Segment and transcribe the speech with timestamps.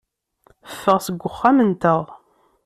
[0.71, 2.01] Ffeɣ seg uxxam-nteɣ.